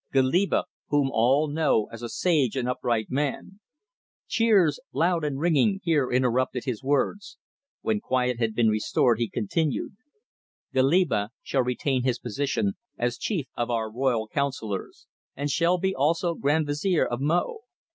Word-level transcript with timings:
Goliba, 0.11 0.63
whom 0.87 1.11
all 1.11 1.47
know 1.47 1.87
as 1.91 2.01
a 2.01 2.09
sage 2.09 2.55
and 2.57 2.67
upright 2.67 3.11
man" 3.11 3.59
Cheers, 4.27 4.79
long 4.91 5.23
and 5.23 5.39
ringing, 5.39 5.79
here 5.83 6.11
interrupted 6.11 6.63
his 6.65 6.81
words. 6.81 7.37
When 7.81 7.99
quiet 8.01 8.39
had 8.39 8.55
been 8.55 8.67
restored 8.69 9.19
he 9.19 9.29
continued: 9.29 9.95
"Goliba 10.73 11.29
shall 11.43 11.61
retain 11.61 12.01
his 12.03 12.17
position 12.17 12.73
as 12.97 13.19
chief 13.19 13.45
of 13.55 13.69
our 13.69 13.91
royal 13.91 14.27
councillors, 14.27 15.05
and 15.35 15.51
shall 15.51 15.77
be 15.77 15.93
also 15.93 16.33
Grand 16.33 16.65
Vizier 16.65 17.05
of 17.05 17.21
Mo. 17.21 17.59